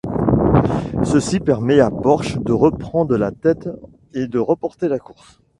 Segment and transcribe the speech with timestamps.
[1.03, 3.69] Ceci permet à Porsche de reprendre la tête
[4.15, 5.39] et de remporter la course.